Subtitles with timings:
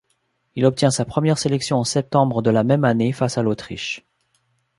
[0.55, 4.03] Il obtient sa première sélection en septembre de la même année face à l'Autriche.